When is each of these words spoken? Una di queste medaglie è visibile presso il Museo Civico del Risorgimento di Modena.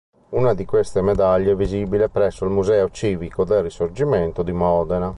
Una 0.29 0.55
di 0.55 0.65
queste 0.65 1.03
medaglie 1.03 1.51
è 1.51 1.55
visibile 1.55 2.09
presso 2.09 2.43
il 2.45 2.49
Museo 2.49 2.89
Civico 2.89 3.45
del 3.45 3.61
Risorgimento 3.61 4.41
di 4.41 4.51
Modena. 4.51 5.09